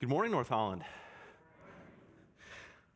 [0.00, 0.84] Good morning, North Holland.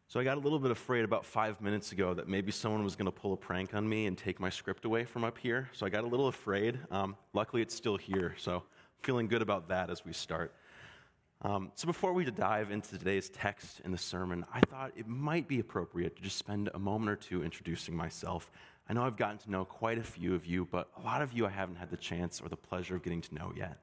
[0.06, 2.94] So, I got a little bit afraid about five minutes ago that maybe someone was
[2.94, 5.68] going to pull a prank on me and take my script away from up here.
[5.72, 6.78] So, I got a little afraid.
[6.92, 8.36] Um, luckily, it's still here.
[8.38, 8.62] So,
[9.00, 10.54] feeling good about that as we start.
[11.40, 15.48] Um, so, before we dive into today's text and the sermon, I thought it might
[15.48, 18.48] be appropriate to just spend a moment or two introducing myself.
[18.88, 21.32] I know I've gotten to know quite a few of you, but a lot of
[21.32, 23.80] you I haven't had the chance or the pleasure of getting to know yet.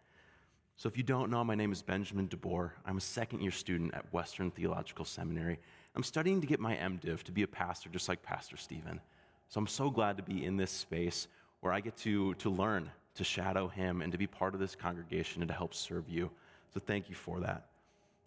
[0.80, 2.72] So, if you don't know, my name is Benjamin DeBoer.
[2.86, 5.60] I'm a second year student at Western Theological Seminary.
[5.94, 9.02] I'm studying to get my MDiv to be a pastor, just like Pastor Stephen.
[9.50, 11.28] So, I'm so glad to be in this space
[11.60, 14.74] where I get to, to learn, to shadow him, and to be part of this
[14.74, 16.32] congregation and to help serve you.
[16.74, 17.66] So, thank you for that.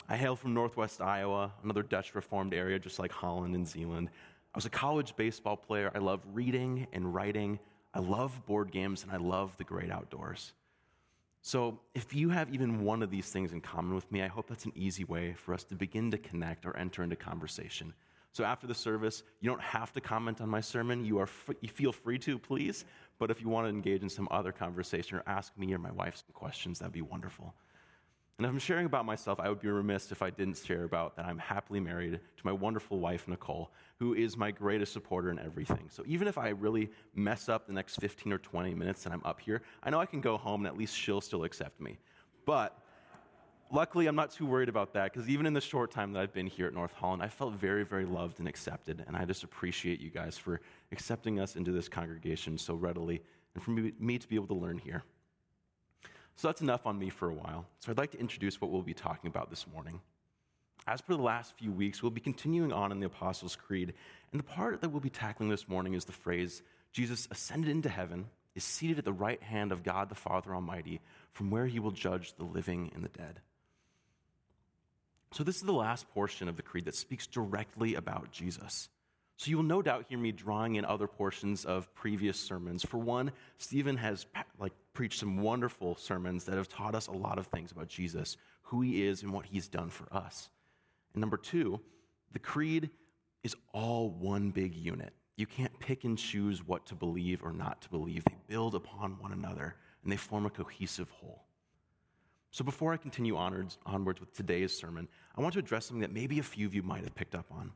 [0.07, 4.11] I hail from Northwest Iowa, another Dutch Reformed area, just like Holland and Zeeland.
[4.55, 5.91] I was a college baseball player.
[5.95, 7.59] I love reading and writing.
[7.95, 10.53] I love board games, and I love the great outdoors.
[11.45, 14.47] So, if you have even one of these things in common with me, I hope
[14.47, 17.93] that's an easy way for us to begin to connect or enter into conversation.
[18.31, 21.05] So, after the service, you don't have to comment on my sermon.
[21.05, 21.29] You, are
[21.61, 22.84] you feel free to, please.
[23.19, 25.91] But if you want to engage in some other conversation or ask me or my
[25.91, 27.55] wife some questions, that'd be wonderful.
[28.38, 31.16] And if I'm sharing about myself, I would be remiss if I didn't share about
[31.16, 35.38] that I'm happily married to my wonderful wife, Nicole, who is my greatest supporter in
[35.38, 35.88] everything.
[35.91, 39.22] So even if I really mess up the next 15 or 20 minutes that I'm
[39.25, 41.98] up here, I know I can go home and at least she'll still accept me.
[42.47, 42.77] But
[43.70, 46.33] luckily, I'm not too worried about that because even in the short time that I've
[46.33, 49.05] been here at North Holland, I felt very, very loved and accepted.
[49.06, 50.60] And I just appreciate you guys for
[50.91, 53.22] accepting us into this congregation so readily
[53.55, 55.05] and for me to be able to learn here.
[56.36, 57.66] So that's enough on me for a while.
[57.80, 60.00] So I'd like to introduce what we'll be talking about this morning.
[60.86, 63.94] As per the last few weeks, we'll be continuing on in the Apostles' Creed,
[64.33, 67.88] and the part that we'll be tackling this morning is the phrase Jesus ascended into
[67.88, 71.00] heaven, is seated at the right hand of God the Father Almighty,
[71.33, 73.41] from where he will judge the living and the dead.
[75.30, 78.88] So, this is the last portion of the Creed that speaks directly about Jesus.
[79.42, 82.84] So you will no doubt hear me drawing in other portions of previous sermons.
[82.84, 84.25] For one, Stephen has
[84.56, 88.36] like preached some wonderful sermons that have taught us a lot of things about Jesus,
[88.62, 90.50] who he is and what he's done for us.
[91.14, 91.80] And number 2,
[92.32, 92.91] the creed
[93.42, 95.12] is all one big unit.
[95.36, 98.25] You can't pick and choose what to believe or not to believe.
[98.25, 101.44] They build upon one another and they form a cohesive whole.
[102.50, 106.12] So before I continue onwards, onwards with today's sermon, I want to address something that
[106.12, 107.72] maybe a few of you might have picked up on.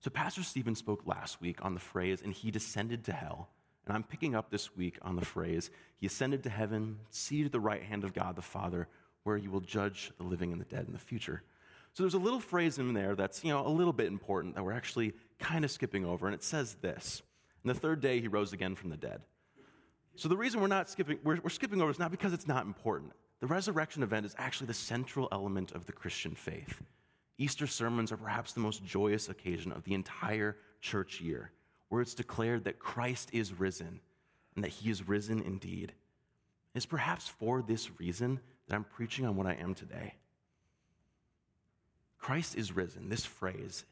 [0.00, 3.48] So, Pastor Stephen spoke last week on the phrase, and he descended to hell.
[3.86, 7.52] And I'm picking up this week on the phrase, he ascended to heaven, seated at
[7.52, 8.88] the right hand of God the Father,
[9.24, 11.42] where he will judge the living and the dead in the future.
[11.92, 14.64] So there's a little phrase in there that's, you know, a little bit important that
[14.64, 17.22] we're actually kind of skipping over, and it says this.
[17.62, 19.22] And the third day he rose again from the dead.
[20.16, 22.66] So the reason we're not skipping, we're, we're skipping over is not because it's not
[22.66, 23.12] important.
[23.40, 26.82] The resurrection event is actually the central element of the Christian faith.
[27.38, 31.50] Easter sermons are perhaps the most joyous occasion of the entire church year,
[31.94, 34.00] where it's declared that Christ is risen
[34.56, 35.92] and that he is risen indeed.
[36.74, 40.14] It's perhaps for this reason that I'm preaching on what I am today.
[42.18, 43.84] Christ is risen, this phrase,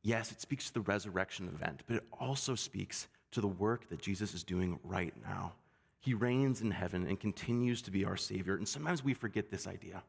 [0.00, 4.00] yes, it speaks to the resurrection event, but it also speaks to the work that
[4.00, 5.52] Jesus is doing right now.
[6.00, 9.66] He reigns in heaven and continues to be our Savior, and sometimes we forget this
[9.66, 10.02] idea.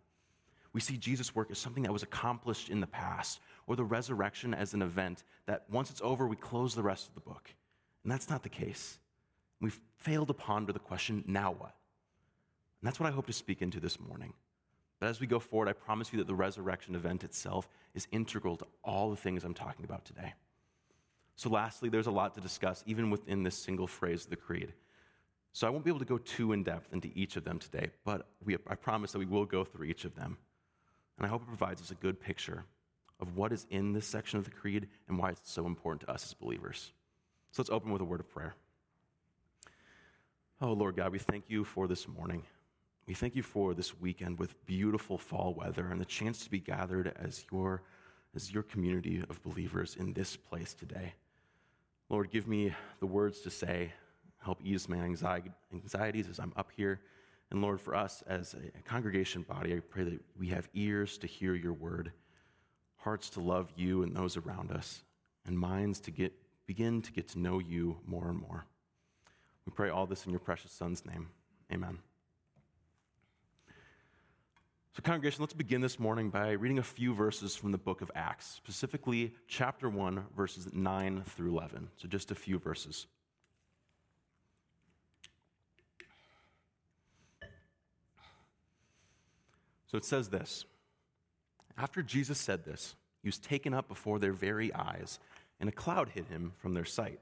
[0.72, 4.54] We see Jesus' work as something that was accomplished in the past, or the resurrection
[4.54, 7.54] as an event that once it's over, we close the rest of the book.
[8.04, 8.98] And that's not the case.
[9.60, 11.76] We've failed to ponder the question, now what?
[12.82, 14.34] And that's what I hope to speak into this morning.
[15.00, 18.56] But as we go forward, I promise you that the resurrection event itself is integral
[18.58, 20.34] to all the things I'm talking about today.
[21.36, 24.74] So, lastly, there's a lot to discuss, even within this single phrase of the creed.
[25.54, 27.90] So, I won't be able to go too in depth into each of them today,
[28.06, 30.38] but we, I promise that we will go through each of them.
[31.18, 32.64] And I hope it provides us a good picture
[33.20, 36.12] of what is in this section of the creed and why it's so important to
[36.12, 36.92] us as believers.
[37.52, 38.56] So let's open with a word of prayer.
[40.62, 42.44] Oh, Lord God, we thank you for this morning.
[43.06, 46.60] We thank you for this weekend with beautiful fall weather and the chance to be
[46.60, 47.84] gathered as your,
[48.36, 51.14] as your community of believers in this place today.
[52.10, 53.94] Lord, give me the words to say,
[54.40, 57.02] help ease my anxieties as I'm up here
[57.52, 61.28] and Lord, for us as a congregation body, I pray that we have ears to
[61.28, 62.12] hear your word,
[62.98, 65.04] hearts to love you and those around us,
[65.46, 66.34] and minds to get,
[66.66, 68.66] begin to get to know you more and more.
[69.66, 71.30] We pray all this in your precious Son's name.
[71.72, 72.00] Amen.
[74.94, 78.10] So, congregation, let's begin this morning by reading a few verses from the book of
[78.16, 81.90] Acts, specifically chapter 1, verses 9 through 11.
[81.98, 83.06] So, just a few verses.
[89.88, 90.66] So it says this
[91.78, 95.20] After Jesus said this, he was taken up before their very eyes,
[95.60, 97.20] and a cloud hid him from their sight.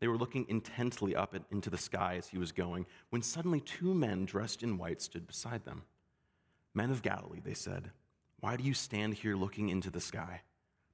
[0.00, 3.94] They were looking intently up into the sky as he was going, when suddenly two
[3.94, 5.82] men dressed in white stood beside them.
[6.74, 7.90] Men of Galilee, they said,
[8.40, 10.40] why do you stand here looking into the sky?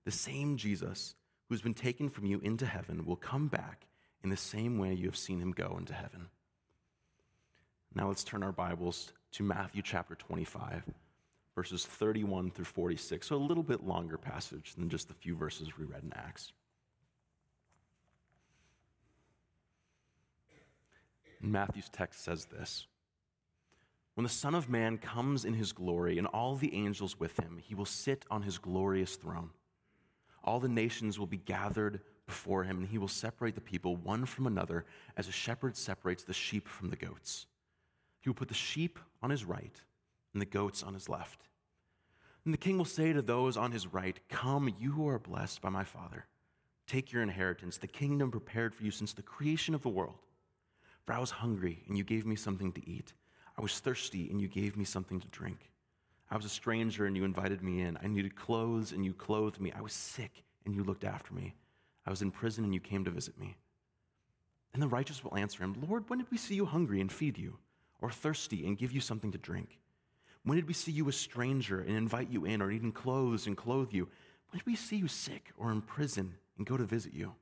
[0.05, 1.14] The same Jesus
[1.49, 3.87] who has been taken from you into heaven will come back
[4.25, 6.26] in the same way you have seen him go into heaven.
[7.94, 10.82] Now let's turn our Bibles to Matthew chapter 25,
[11.56, 13.26] verses 31 through 46.
[13.26, 16.52] So a little bit longer passage than just the few verses we read in Acts.
[21.40, 22.86] Matthew's text says this
[24.14, 27.58] When the Son of Man comes in his glory and all the angels with him,
[27.60, 29.50] he will sit on his glorious throne.
[30.44, 34.26] All the nations will be gathered before him, and he will separate the people one
[34.26, 34.84] from another
[35.16, 37.46] as a shepherd separates the sheep from the goats.
[38.20, 39.80] He will put the sheep on his right
[40.36, 41.48] and the goats on his left.
[42.44, 45.62] And the king will say to those on his right, Come, you who are blessed
[45.62, 46.26] by my Father.
[46.86, 50.18] Take your inheritance, the kingdom prepared for you since the creation of the world.
[51.06, 53.14] For I was hungry, and you gave me something to eat.
[53.56, 55.70] I was thirsty, and you gave me something to drink.
[56.30, 57.96] I was a stranger, and you invited me in.
[58.02, 59.72] I needed clothes, and you clothed me.
[59.72, 61.54] I was sick, and you looked after me.
[62.04, 63.56] I was in prison, and you came to visit me.
[64.74, 67.38] And the righteous will answer him, Lord, when did we see you hungry and feed
[67.38, 67.56] you,
[68.02, 69.78] or thirsty and give you something to drink?
[70.46, 73.56] When did we see you a stranger and invite you in, or even clothes and
[73.56, 74.04] clothe you?
[74.48, 77.34] When did we see you sick or in prison and go to visit you?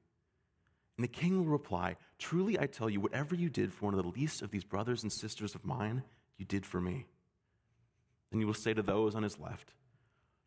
[0.96, 4.02] And the king will reply, Truly I tell you, whatever you did for one of
[4.02, 6.02] the least of these brothers and sisters of mine,
[6.38, 7.04] you did for me.
[8.30, 9.74] Then he will say to those on his left,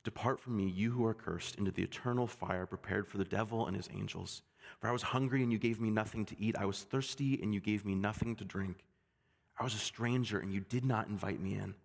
[0.03, 3.67] Depart from me, you who are cursed, into the eternal fire prepared for the devil
[3.67, 4.41] and his angels.
[4.79, 6.55] For I was hungry, and you gave me nothing to eat.
[6.57, 8.83] I was thirsty, and you gave me nothing to drink.
[9.59, 11.75] I was a stranger, and you did not invite me in.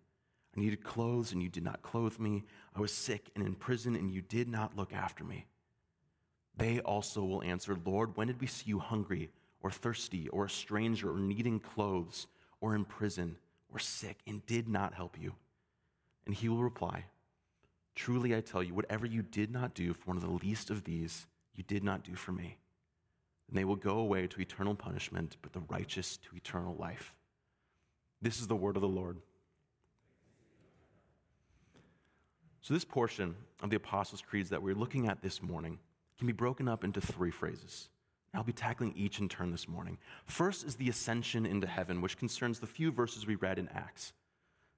[0.55, 2.43] I needed clothes, and you did not clothe me.
[2.75, 5.45] I was sick and in prison, and you did not look after me.
[6.55, 10.49] They also will answer, Lord, when did we see you hungry or thirsty or a
[10.49, 12.27] stranger or needing clothes
[12.61, 13.37] or in prison
[13.71, 15.33] or sick and did not help you?
[16.25, 17.05] And he will reply,
[17.95, 20.83] Truly I tell you, whatever you did not do for one of the least of
[20.83, 22.57] these, you did not do for me.
[23.47, 27.13] And they will go away to eternal punishment, but the righteous to eternal life.
[28.21, 29.17] This is the word of the Lord.
[32.63, 35.79] So, this portion of the Apostles' Creeds that we're looking at this morning
[36.17, 37.89] can be broken up into three phrases.
[38.33, 39.97] I'll be tackling each in turn this morning.
[40.27, 44.13] First is the ascension into heaven, which concerns the few verses we read in Acts.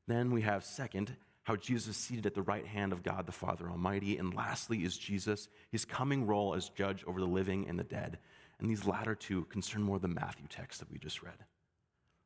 [0.07, 3.31] Then we have second, how Jesus is seated at the right hand of God the
[3.31, 4.17] Father Almighty.
[4.17, 8.17] And lastly is Jesus, his coming role as judge over the living and the dead.
[8.59, 11.37] And these latter two concern more the Matthew text that we just read.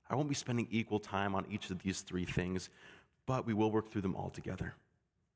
[0.09, 2.69] I won't be spending equal time on each of these three things,
[3.25, 4.73] but we will work through them all together.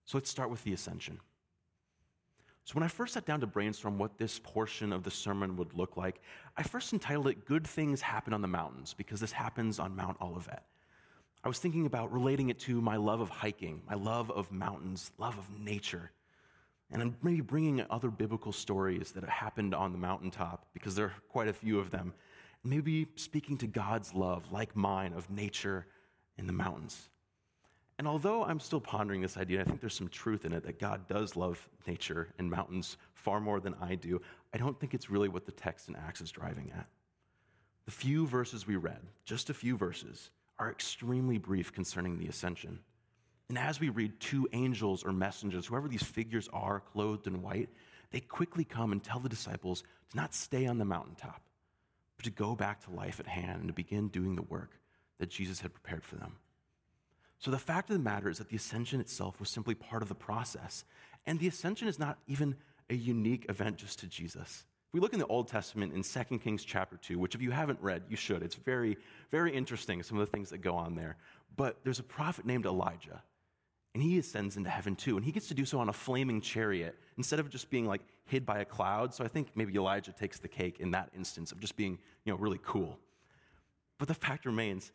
[0.06, 1.20] So let's start with the ascension.
[2.66, 5.74] So, when I first sat down to brainstorm what this portion of the sermon would
[5.74, 6.22] look like,
[6.56, 10.16] I first entitled it Good Things Happen on the Mountains, because this happens on Mount
[10.22, 10.64] Olivet.
[11.44, 15.12] I was thinking about relating it to my love of hiking, my love of mountains,
[15.18, 16.12] love of nature,
[16.90, 21.50] and maybe bringing other biblical stories that happened on the mountaintop, because there are quite
[21.50, 22.14] a few of them.
[22.64, 25.86] Maybe speaking to God's love, like mine, of nature
[26.38, 27.10] in the mountains.
[28.00, 30.80] And although I'm still pondering this idea, I think there's some truth in it that
[30.80, 34.22] God does love nature and mountains far more than I do.
[34.54, 36.88] I don't think it's really what the text in Acts is driving at.
[37.86, 42.80] The few verses we read, just a few verses, are extremely brief concerning the ascension.
[43.50, 47.70] And as we read two angels or messengers, whoever these figures are, clothed in white,
[48.12, 51.42] they quickly come and tell the disciples to not stay on the mountaintop,
[52.16, 54.80] but to go back to life at hand and to begin doing the work
[55.20, 56.38] that Jesus had prepared for them.
[57.44, 60.08] So the fact of the matter is that the ascension itself was simply part of
[60.08, 60.86] the process.
[61.26, 62.56] And the ascension is not even
[62.90, 64.64] a unique event just to Jesus.
[64.88, 67.52] If we look in the Old Testament in 2 Kings chapter 2, which if you
[67.52, 68.44] haven't read, you should.
[68.44, 68.96] It's very,
[69.30, 71.18] very interesting, some of the things that go on there.
[71.58, 73.22] But there's a prophet named Elijah,
[73.94, 75.18] and he ascends into heaven too.
[75.18, 78.04] And he gets to do so on a flaming chariot instead of just being like
[78.24, 79.14] hid by a cloud.
[79.14, 82.32] So I think maybe Elijah takes the cake in that instance of just being, you
[82.32, 83.00] know, really cool.
[83.98, 84.94] But the fact remains,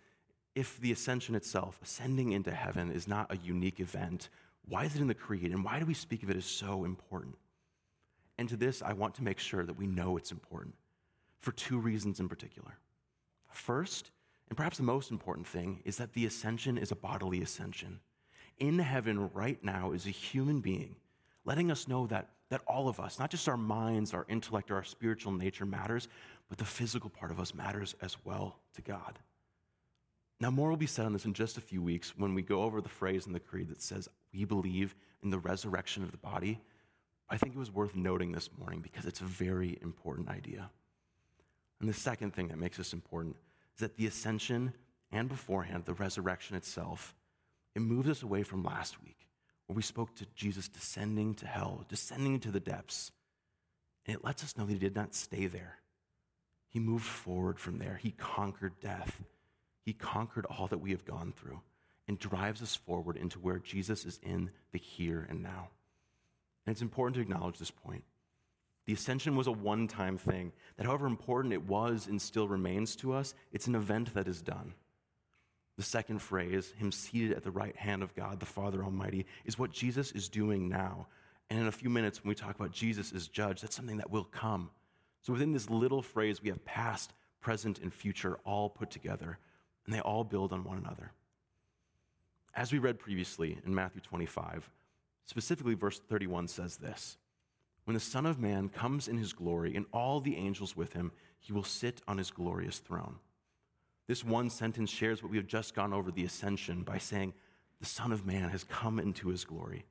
[0.55, 4.29] if the ascension itself, ascending into heaven, is not a unique event,
[4.67, 6.85] why is it in the creed and why do we speak of it as so
[6.85, 7.37] important?
[8.37, 10.75] And to this, I want to make sure that we know it's important
[11.41, 12.79] for two reasons in particular.
[13.51, 14.11] First,
[14.49, 18.01] and perhaps the most important thing, is that the ascension is a bodily ascension.
[18.59, 20.97] In heaven right now is a human being
[21.49, 24.75] letting us know that, that all of us, not just our minds, our intellect, or
[24.77, 26.07] our spiritual nature matters,
[26.51, 29.19] but the physical part of us matters as well to God.
[30.41, 32.63] Now, more will be said on this in just a few weeks when we go
[32.63, 36.19] over the phrase in the Creed that says, We believe in the resurrection of the
[36.19, 36.61] body.
[37.29, 40.71] I think it was worth noting this morning because it's a very important idea.
[41.81, 43.37] And the second thing that makes this important
[43.75, 44.73] is that the ascension
[45.11, 47.15] and beforehand, the resurrection itself,
[47.75, 49.29] it moves us away from last week
[49.67, 53.13] where we spoke to Jesus descending to hell, descending to the depths.
[54.07, 55.79] And it lets us know that he did not stay there.
[56.71, 57.99] He moved forward from there.
[58.03, 59.23] He conquered death.
[59.89, 61.63] He conquered all that we have gone through
[62.07, 65.71] and drives us forward into where Jesus is in the here and now.
[66.67, 68.05] And it's important to acknowledge this point.
[68.85, 72.97] The ascension was a one time thing, that however important it was and still remains
[72.97, 74.75] to us, it's an event that is done.
[75.79, 79.59] The second phrase, him seated at the right hand of God, the Father Almighty, is
[79.59, 81.07] what Jesus is doing now.
[81.49, 84.11] And in a few minutes, when we talk about Jesus as judge, that's something that
[84.11, 84.69] will come.
[85.23, 89.39] So within this little phrase, we have past, present, and future all put together,
[89.89, 91.13] and they all build on one another.
[92.55, 94.69] As we read previously in Matthew 25,
[95.25, 97.17] specifically verse 31 says this
[97.85, 101.11] when the Son of Man comes in his glory and all the angels with him,
[101.41, 103.17] he will sit on his glorious throne.
[104.07, 107.33] This one sentence shares what we have just gone over the ascension by saying,
[107.81, 109.87] The Son of Man has come into his glory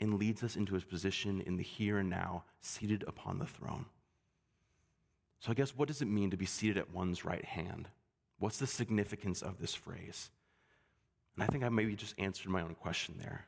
[0.00, 3.84] and leads us into his position in the here and now, seated upon the throne.
[5.40, 7.90] So, I guess, what does it mean to be seated at one's right hand?
[8.42, 10.28] What's the significance of this phrase?
[11.36, 13.46] And I think I maybe just answered my own question there.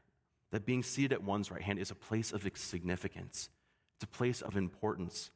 [0.52, 3.48] That being seated at one's right hand is a place of significance.
[3.96, 5.32] It's a place of importance,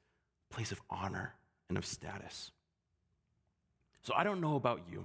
[0.49, 1.35] a place of honor
[1.69, 2.53] and of status.
[4.03, 5.05] So I don't know about you,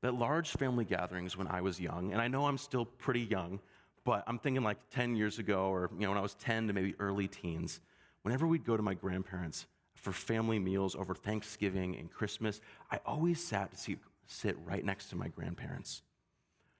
[0.00, 3.58] but large family gatherings when I was young, and I know I'm still pretty young,
[4.04, 6.72] but I'm thinking like 10 years ago or you know when I was 10 to
[6.72, 7.80] maybe early teens,
[8.22, 9.66] whenever we'd go to my grandparents
[10.04, 13.96] for family meals over Thanksgiving and Christmas, I always sat to see,
[14.26, 16.02] sit right next to my grandparents.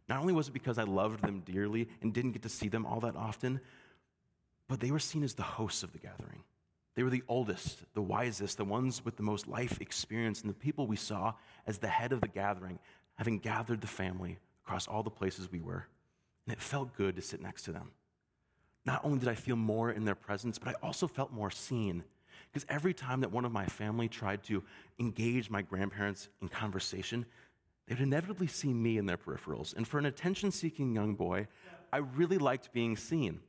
[0.08, 2.84] Not only was it because I loved them dearly and didn't get to see them
[2.84, 3.60] all that often,
[4.68, 6.44] but they were seen as the hosts of the gathering.
[6.94, 10.54] They were the oldest, the wisest, the ones with the most life experience, and the
[10.54, 11.32] people we saw
[11.66, 12.78] as the head of the gathering,
[13.14, 15.86] having gathered the family across all the places we were.
[16.46, 17.90] And it felt good to sit next to them.
[18.84, 22.04] Not only did I feel more in their presence, but I also felt more seen.
[22.54, 24.62] Because every time that one of my family tried to
[25.00, 27.26] engage my grandparents in conversation,
[27.88, 29.74] they would inevitably see me in their peripherals.
[29.76, 31.48] And for an attention seeking young boy,
[31.92, 33.40] I really liked being seen.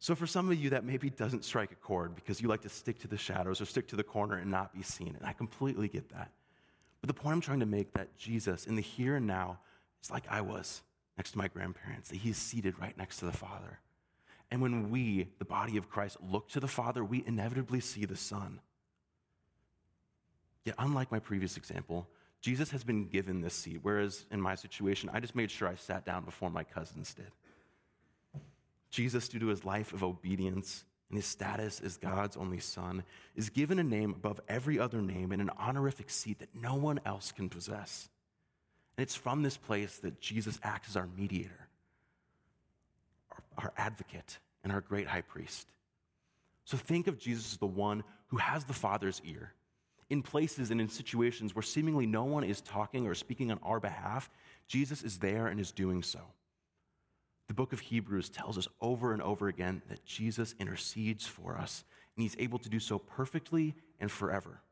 [0.00, 2.68] So, for some of you, that maybe doesn't strike a chord because you like to
[2.68, 5.16] stick to the shadows or stick to the corner and not be seen.
[5.18, 6.30] And I completely get that.
[7.00, 9.60] But the point I'm trying to make that Jesus, in the here and now,
[10.02, 10.82] is like I was
[11.16, 13.78] next to my grandparents, that he's seated right next to the Father.
[14.54, 18.16] And when we, the body of Christ, look to the Father, we inevitably see the
[18.16, 18.60] Son.
[20.64, 22.06] Yet, unlike my previous example,
[22.40, 25.74] Jesus has been given this seat, whereas in my situation, I just made sure I
[25.74, 27.32] sat down before my cousins did.
[28.90, 33.02] Jesus, due to his life of obedience and his status as God's only son,
[33.34, 37.00] is given a name above every other name and an honorific seat that no one
[37.04, 38.08] else can possess.
[38.96, 41.66] And it's from this place that Jesus acts as our mediator,
[43.32, 45.68] our, our advocate, and our great high priest.
[46.64, 49.52] So think of Jesus as the one who has the Father's ear.
[50.10, 53.80] In places and in situations where seemingly no one is talking or speaking on our
[53.80, 54.30] behalf,
[54.66, 56.20] Jesus is there and is doing so.
[57.48, 61.84] The book of Hebrews tells us over and over again that Jesus intercedes for us,
[62.16, 64.62] and he's able to do so perfectly and forever.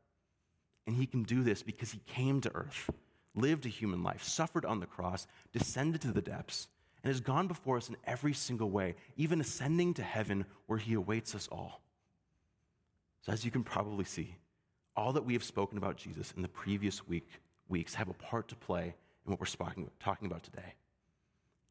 [0.87, 2.89] And he can do this because he came to earth,
[3.35, 6.67] lived a human life, suffered on the cross, descended to the depths,
[7.03, 10.93] and has gone before us in every single way, even ascending to heaven where he
[10.93, 11.81] awaits us all.
[13.21, 14.35] So, as you can probably see,
[14.95, 17.27] all that we have spoken about Jesus in the previous week,
[17.67, 18.93] weeks have a part to play
[19.25, 20.73] in what we're talking about today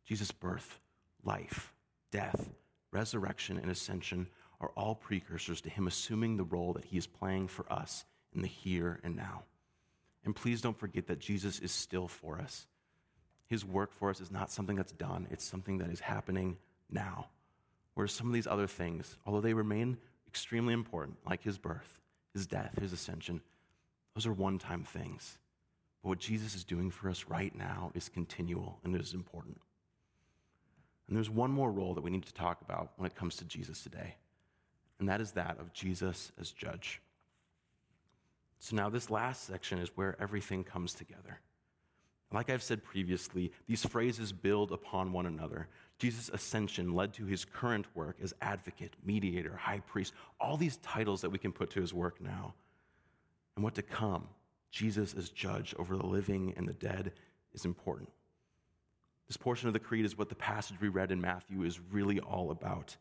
[0.04, 0.80] Jesus' birth,
[1.24, 1.72] life,
[2.10, 2.50] death,
[2.90, 4.26] resurrection, and ascension
[4.60, 8.42] are all precursors to him assuming the role that he is playing for us in
[8.42, 9.42] the here and now.
[10.24, 12.66] And please don't forget that Jesus is still for us.
[13.52, 16.56] His work for us is not something that's done, it's something that is happening
[16.90, 17.26] now.
[17.92, 22.00] Whereas some of these other things, although they remain extremely important, like his birth,
[22.32, 23.42] his death, his ascension,
[24.14, 25.36] those are one time things.
[26.02, 29.60] But what Jesus is doing for us right now is continual and it is important.
[31.06, 33.44] And there's one more role that we need to talk about when it comes to
[33.44, 34.14] Jesus today,
[34.98, 37.02] and that is that of Jesus as judge.
[38.60, 41.40] So now, this last section is where everything comes together.
[42.32, 45.68] Like I've said previously, these phrases build upon one another.
[45.98, 51.20] Jesus' ascension led to his current work as advocate, mediator, high priest, all these titles
[51.20, 52.54] that we can put to his work now.
[53.56, 54.28] And what to come,
[54.70, 57.12] Jesus as judge over the living and the dead,
[57.52, 58.08] is important.
[59.28, 62.18] This portion of the creed is what the passage we read in Matthew is really
[62.18, 62.96] all about.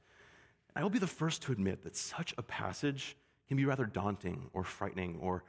[0.76, 4.50] I will be the first to admit that such a passage can be rather daunting
[4.54, 5.44] or frightening or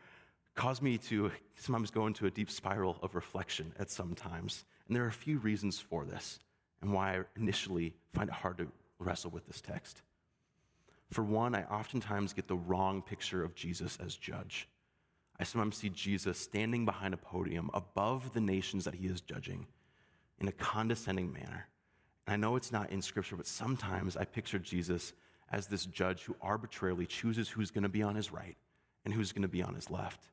[0.55, 4.65] cause me to sometimes go into a deep spiral of reflection at some times.
[4.87, 6.39] And there are a few reasons for this
[6.81, 8.69] and why I initially find it hard to
[8.99, 10.03] wrestle with this text.
[11.11, 14.69] For one, I oftentimes get the wrong picture of Jesus as judge.
[15.39, 19.67] I sometimes see Jesus standing behind a podium above the nations that he is judging
[20.41, 21.69] in a condescending manner.
[22.27, 25.13] And I know it's not in Scripture, but sometimes I picture Jesus
[25.51, 28.57] as this judge who arbitrarily chooses who's going to be on his right
[29.05, 30.29] and who's going to be on his left.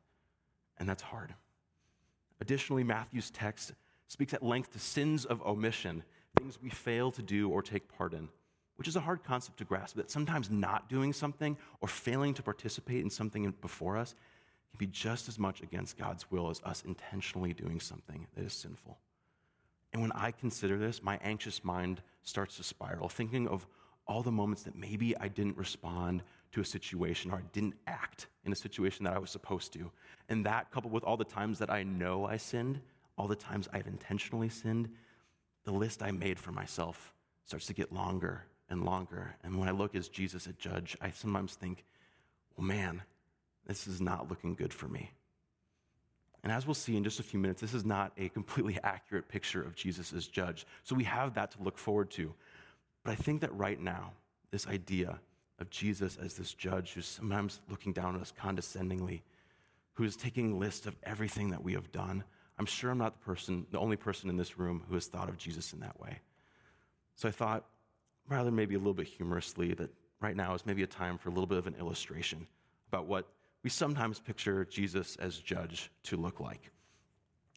[0.79, 1.33] And that's hard.
[2.41, 3.73] Additionally, Matthew's text
[4.07, 6.03] speaks at length to sins of omission,
[6.37, 8.29] things we fail to do or take part in,
[8.77, 9.97] which is a hard concept to grasp.
[9.97, 14.15] That sometimes not doing something or failing to participate in something before us
[14.71, 18.53] can be just as much against God's will as us intentionally doing something that is
[18.53, 18.97] sinful.
[19.91, 23.65] And when I consider this, my anxious mind starts to spiral, thinking of
[24.07, 28.27] all the moments that maybe I didn't respond to a situation or I didn't act
[28.43, 29.91] in a situation that I was supposed to.
[30.27, 32.81] And that, coupled with all the times that I know I sinned,
[33.17, 34.89] all the times I've intentionally sinned,
[35.65, 37.13] the list I made for myself
[37.45, 39.35] starts to get longer and longer.
[39.43, 41.83] And when I look as Jesus a judge, I sometimes think,
[42.55, 43.01] well, man,
[43.65, 45.11] this is not looking good for me.
[46.43, 49.27] And as we'll see in just a few minutes, this is not a completely accurate
[49.27, 50.65] picture of Jesus as judge.
[50.83, 52.33] So we have that to look forward to.
[53.03, 54.13] But I think that right now,
[54.51, 55.19] this idea
[55.59, 59.23] of Jesus as this judge who's sometimes looking down at us condescendingly,
[59.93, 62.23] who is taking list of everything that we have done,
[62.57, 65.29] I'm sure I'm not the person, the only person in this room who has thought
[65.29, 66.19] of Jesus in that way.
[67.15, 67.65] So I thought,
[68.27, 69.89] rather maybe a little bit humorously, that
[70.21, 72.47] right now is maybe a time for a little bit of an illustration
[72.89, 73.27] about what
[73.63, 76.71] we sometimes picture Jesus as judge to look like.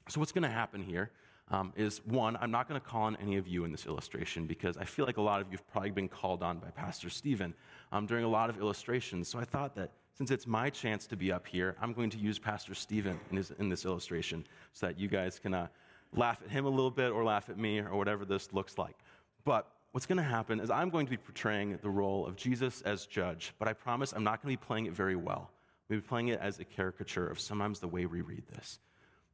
[0.09, 1.11] So, what's going to happen here
[1.53, 4.47] um, is one, I'm not going to call on any of you in this illustration
[4.47, 7.11] because I feel like a lot of you have probably been called on by Pastor
[7.11, 7.55] Stephen
[7.93, 9.29] um, during a lot of illustrations.
[9.29, 12.19] So, I thought that since it's my chance to be up here, I'm going to
[12.19, 15.69] use Pastor Stephen in, his, in this illustration so that you guys can uh,
[16.15, 18.97] laugh at him a little bit or laugh at me or whatever this looks like.
[19.45, 22.83] But what's going to happen is I'm going to be portraying the role of Jesus
[22.83, 25.51] as judge, but I promise I'm not going to be playing it very well.
[25.89, 28.79] We'll be playing it as a caricature of sometimes the way we read this.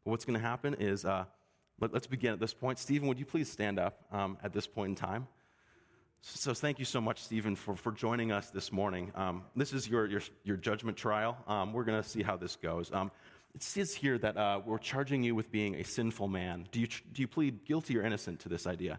[0.05, 1.25] But what's going to happen is, uh,
[1.81, 2.79] let, us begin at this point.
[2.79, 5.29] Stephen, would you please stand up um, at this point in time?
[6.21, 9.13] So, thank you so much, Stephen, for, for joining us this morning.
[9.15, 11.39] Um, this is your, your, your judgment trial.
[11.47, 12.93] Um, we're going to see how this goes.
[12.93, 13.13] Um,
[13.55, 16.67] it says here that uh, we're charging you with being a sinful man.
[16.73, 18.99] Do you, do you plead guilty or innocent to this idea?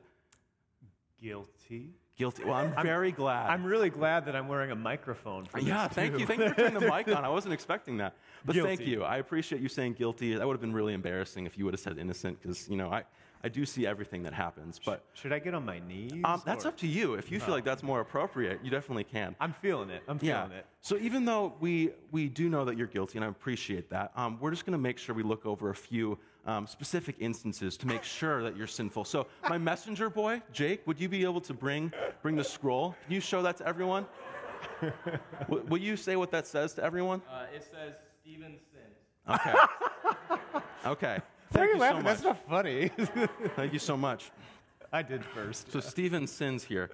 [1.21, 1.98] Guilty.
[2.19, 2.43] Guilty.
[2.43, 3.49] Well, I'm, I'm very glad.
[3.49, 5.45] I'm really glad that I'm wearing a microphone.
[5.45, 5.69] For this.
[5.69, 6.19] yeah, thank too.
[6.19, 6.25] you.
[6.25, 7.23] Thank you for turning the mic on.
[7.23, 8.13] I wasn't expecting that.
[8.43, 8.75] But guilty.
[8.75, 9.03] thank you.
[9.05, 10.35] I appreciate you saying guilty.
[10.35, 12.89] That would have been really embarrassing if you would have said innocent, because you know
[12.89, 13.05] I,
[13.41, 14.81] I do see everything that happens.
[14.83, 16.21] But should I get on my knees?
[16.25, 17.13] Um, that's up to you.
[17.13, 19.33] If you feel like that's more appropriate, you definitely can.
[19.39, 20.03] I'm feeling it.
[20.09, 20.57] I'm feeling yeah.
[20.57, 20.65] it.
[20.81, 24.37] So even though we we do know that you're guilty, and I appreciate that, um,
[24.41, 27.87] we're just going to make sure we look over a few um, specific instances to
[27.87, 29.05] make sure that you're sinful.
[29.05, 32.95] So my messenger boy, Jake, would you be able to bring bring the scroll?
[33.05, 34.05] Can you show that to everyone?
[35.41, 37.21] w- will you say what that says to everyone?
[37.31, 38.95] Uh, it says Stephen sins.
[39.29, 40.61] Okay.
[40.85, 41.19] okay.
[41.51, 42.03] Thank you so much.
[42.03, 42.89] That's not funny.
[43.55, 44.31] Thank you so much.
[44.91, 45.71] I did first.
[45.71, 46.91] So Stephen sins here.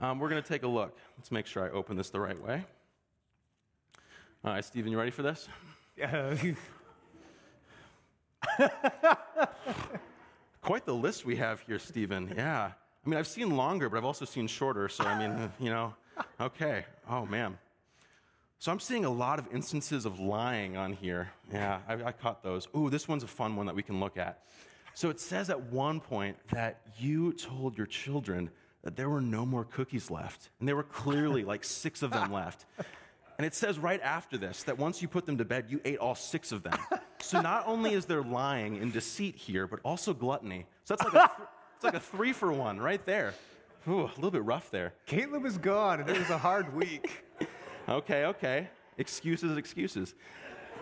[0.00, 0.96] Um, we're going to take a look.
[1.16, 2.64] Let's make sure I open this the right way.
[4.44, 5.48] All right, Stephen, you ready for this?
[5.96, 6.36] Yeah.
[10.62, 12.32] Quite the list we have here, Stephen.
[12.36, 12.72] Yeah.
[13.04, 14.88] I mean, I've seen longer, but I've also seen shorter.
[14.88, 15.94] So, I mean, you know,
[16.40, 16.84] okay.
[17.08, 17.58] Oh, man.
[18.58, 21.30] So, I'm seeing a lot of instances of lying on here.
[21.52, 22.68] Yeah, I, I caught those.
[22.76, 24.42] Ooh, this one's a fun one that we can look at.
[24.94, 28.50] So, it says at one point that you told your children
[28.82, 30.50] that there were no more cookies left.
[30.58, 32.64] And there were clearly like six of them left.
[33.36, 35.98] And it says right after this that once you put them to bed, you ate
[35.98, 36.78] all six of them.
[37.20, 40.66] So not only is there lying and deceit here, but also gluttony.
[40.84, 43.34] So that's like a, th- it's like a three for one right there.
[43.88, 44.94] Ooh, a little bit rough there.
[45.06, 47.24] Caleb is gone, and it was a hard week.
[47.88, 48.68] okay, okay.
[48.98, 50.14] Excuses, excuses.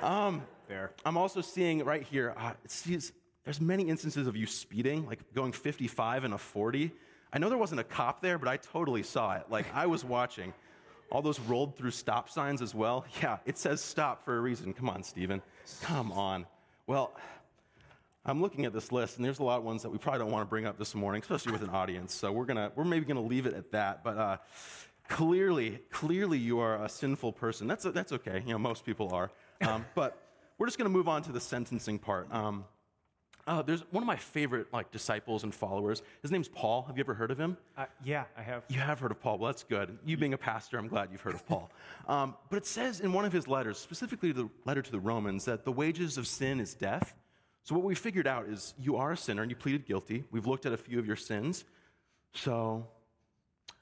[0.02, 0.92] Um, there.
[1.04, 3.12] I'm also seeing right here, uh, sees,
[3.44, 6.90] there's many instances of you speeding, like going 55 and a 40.
[7.32, 9.44] I know there wasn't a cop there, but I totally saw it.
[9.48, 10.52] Like I was watching
[11.10, 13.04] all those rolled through stop signs as well.
[13.22, 14.72] Yeah, it says stop for a reason.
[14.72, 15.42] Come on, Stephen.
[15.82, 16.46] Come on.
[16.86, 17.14] Well,
[18.24, 20.32] I'm looking at this list, and there's a lot of ones that we probably don't
[20.32, 22.12] want to bring up this morning, especially with an audience.
[22.12, 24.02] So we're gonna, we're maybe gonna leave it at that.
[24.02, 24.36] But uh,
[25.08, 27.68] clearly, clearly, you are a sinful person.
[27.68, 28.42] That's that's okay.
[28.44, 29.30] You know, most people are.
[29.60, 30.20] Um, but
[30.58, 32.32] we're just gonna move on to the sentencing part.
[32.32, 32.64] Um,
[33.46, 36.02] Uh, there's one of my favorite like disciples and followers.
[36.22, 36.82] His name's Paul.
[36.82, 37.56] Have you ever heard of him?
[37.76, 38.64] Uh, yeah, I have.
[38.68, 39.38] You have heard of Paul.
[39.38, 39.96] Well, that's good.
[40.04, 41.70] You being a pastor, I'm glad you've heard of Paul.
[42.08, 45.44] Um, but it says in one of his letters, specifically the letter to the Romans,
[45.46, 47.14] that the wages of sin is death.
[47.64, 50.22] So what we figured out is you are a sinner and you pleaded guilty.
[50.30, 51.64] We've looked at a few of your sins.
[52.32, 52.86] So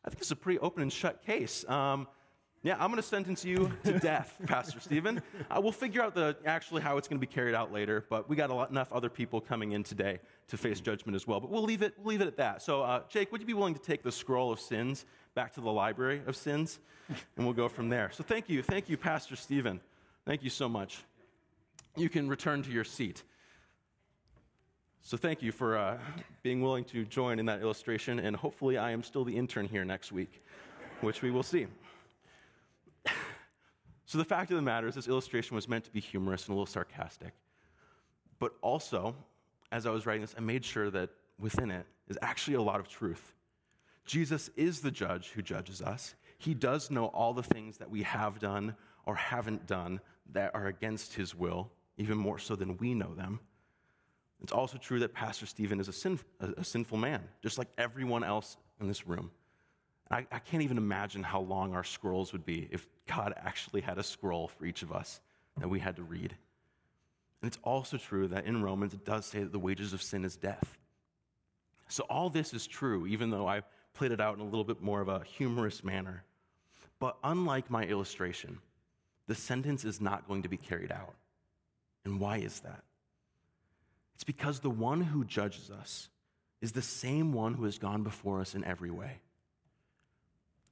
[0.06, 1.68] I think it's a pretty open and shut case.
[1.68, 2.08] Um,
[2.64, 5.20] yeah, I'm going to sentence you to death, Pastor Stephen.
[5.50, 8.26] Uh, we'll figure out the, actually how it's going to be carried out later, but
[8.26, 11.40] we got lot, enough other people coming in today to face judgment as well.
[11.40, 12.62] But we'll leave it, we'll leave it at that.
[12.62, 15.60] So, uh, Jake, would you be willing to take the scroll of sins back to
[15.60, 16.80] the library of sins?
[17.36, 18.10] And we'll go from there.
[18.14, 18.62] So, thank you.
[18.62, 19.78] Thank you, Pastor Stephen.
[20.24, 21.04] Thank you so much.
[21.96, 23.22] You can return to your seat.
[25.02, 25.98] So, thank you for uh,
[26.42, 29.84] being willing to join in that illustration, and hopefully, I am still the intern here
[29.84, 30.42] next week,
[31.02, 31.66] which we will see.
[34.06, 36.50] So, the fact of the matter is, this illustration was meant to be humorous and
[36.50, 37.32] a little sarcastic.
[38.38, 39.14] But also,
[39.72, 42.80] as I was writing this, I made sure that within it is actually a lot
[42.80, 43.32] of truth.
[44.04, 46.14] Jesus is the judge who judges us.
[46.38, 50.00] He does know all the things that we have done or haven't done
[50.32, 53.40] that are against his will, even more so than we know them.
[54.42, 57.68] It's also true that Pastor Stephen is a, sin, a, a sinful man, just like
[57.78, 59.30] everyone else in this room.
[60.10, 63.98] I, I, can't even imagine how long our scrolls would be if God actually had
[63.98, 65.20] a scroll for each of us
[65.58, 66.34] that we had to read.
[67.40, 70.24] And it's also true that in Romans it does say that the wages of sin
[70.24, 70.78] is death.
[71.88, 73.62] So all this is true, even though I
[73.94, 76.24] played it out in a little bit more of a humorous manner.
[76.98, 78.58] But unlike my illustration,
[79.26, 81.14] the sentence is not going to be carried out.
[82.04, 82.82] And why is that?
[84.14, 86.08] It's because the one who judges us
[86.60, 89.20] is the same one who has gone before us in every way.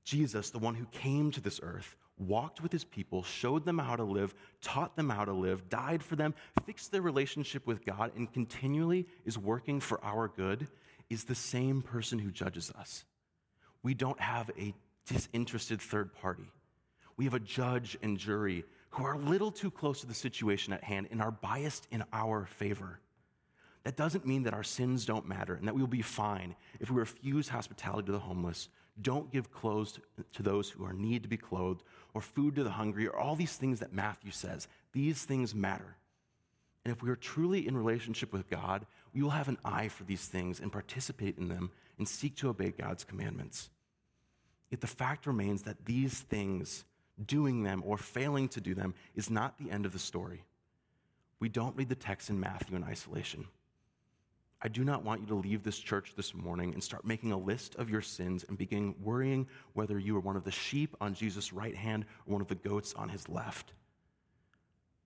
[0.04, 3.96] Jesus, the one who came to this earth, walked with his people, showed them how
[3.96, 6.34] to live, taught them how to live, died for them,
[6.66, 10.68] fixed their relationship with God, and continually is working for our good,
[11.10, 13.04] is the same person who judges us.
[13.82, 14.74] We don't have a
[15.06, 16.50] disinterested third party.
[17.16, 20.72] We have a judge and jury who are a little too close to the situation
[20.72, 23.00] at hand and are biased in our favor.
[23.84, 26.90] That doesn't mean that our sins don't matter and that we will be fine if
[26.90, 28.68] we refuse hospitality to the homeless,
[29.00, 29.98] don't give clothes
[30.32, 31.82] to those who are need to be clothed,
[32.14, 34.68] or food to the hungry, or all these things that Matthew says.
[34.92, 35.96] These things matter.
[36.84, 40.04] And if we are truly in relationship with God, we will have an eye for
[40.04, 43.70] these things and participate in them and seek to obey God's commandments.
[44.70, 46.84] Yet the fact remains that these things,
[47.24, 50.44] doing them or failing to do them, is not the end of the story.
[51.40, 53.46] We don't read the text in Matthew in isolation.
[54.64, 57.38] I do not want you to leave this church this morning and start making a
[57.38, 61.14] list of your sins and begin worrying whether you are one of the sheep on
[61.14, 63.72] Jesus' right hand or one of the goats on his left.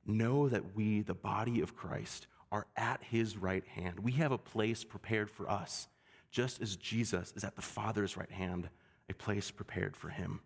[0.04, 3.98] Know that we, the body of Christ, are at his right hand.
[4.00, 5.88] We have a place prepared for us,
[6.30, 8.68] just as Jesus is at the Father's right hand,
[9.08, 10.40] a place prepared for him.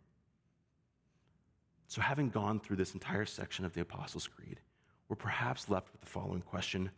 [1.89, 4.61] So, having gone through this entire section of the Apostles' Creed,
[5.09, 6.91] we're perhaps left with the following question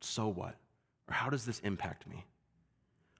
[0.00, 0.56] So what?
[1.10, 2.24] Or how does this impact me?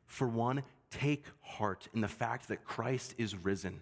[0.07, 3.81] For one, take heart in the fact that Christ is risen.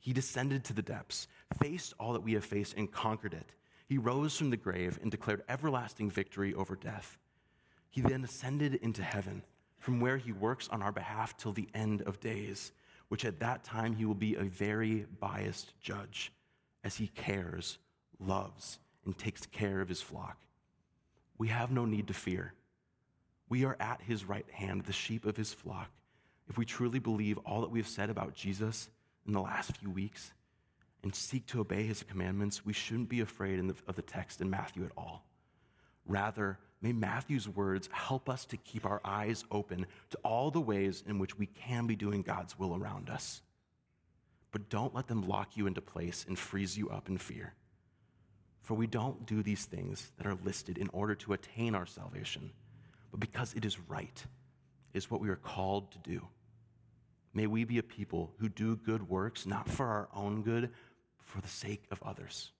[0.00, 1.28] He descended to the depths,
[1.60, 3.52] faced all that we have faced, and conquered it.
[3.86, 7.16] He rose from the grave and declared everlasting victory over death.
[7.90, 9.42] He then ascended into heaven,
[9.78, 12.72] from where he works on our behalf till the end of days,
[13.08, 16.32] which at that time he will be a very biased judge,
[16.84, 17.78] as he cares,
[18.20, 20.36] loves, and takes care of his flock.
[21.38, 22.52] We have no need to fear.
[23.48, 25.90] We are at his right hand, the sheep of his flock.
[26.48, 28.88] If we truly believe all that we have said about Jesus
[29.26, 30.32] in the last few weeks
[31.02, 34.50] and seek to obey his commandments, we shouldn't be afraid the, of the text in
[34.50, 35.24] Matthew at all.
[36.06, 41.02] Rather, may Matthew's words help us to keep our eyes open to all the ways
[41.06, 43.42] in which we can be doing God's will around us.
[44.50, 47.52] But don't let them lock you into place and freeze you up in fear.
[48.62, 52.50] For we don't do these things that are listed in order to attain our salvation
[53.10, 54.24] but because it is right,
[54.92, 56.26] is what we are called to do.
[57.34, 60.70] May we be a people who do good works, not for our own good,
[61.18, 62.52] but for the sake of others.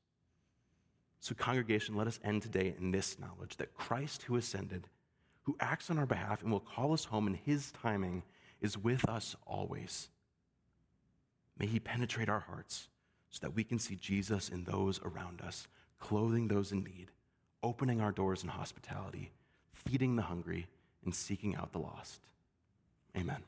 [1.21, 4.89] So, congregation, let us end today in this knowledge that Christ, who ascended,
[5.43, 8.23] who acts on our behalf and will call us home in his timing,
[8.61, 10.11] is with us always.
[11.59, 12.89] May he penetrate our hearts
[13.31, 15.67] so that we can see Jesus in those around us,
[15.99, 17.11] clothing those in need,
[17.63, 19.33] opening our doors in hospitality
[19.87, 20.67] feeding the hungry,
[21.05, 22.21] and seeking out the lost.
[23.17, 23.43] Amen.